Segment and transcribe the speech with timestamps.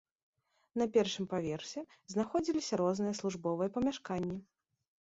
[0.81, 1.79] На першым паверсе
[2.15, 4.37] знаходзіліся розныя службовыя памяшканні.